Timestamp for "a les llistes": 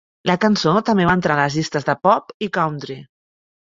1.37-1.89